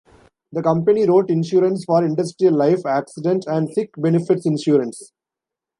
The 0.51 0.63
company 0.63 1.07
wrote 1.07 1.29
insurance 1.29 1.85
for 1.85 2.03
industrial 2.03 2.55
life, 2.55 2.87
accident 2.87 3.45
and 3.47 3.71
sick 3.71 3.91
benefits 3.95 4.47
insurance. 4.47 5.11